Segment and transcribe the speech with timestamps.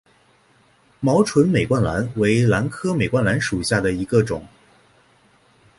[0.99, 4.43] 毛唇美冠兰为兰科美冠兰属下的一个种。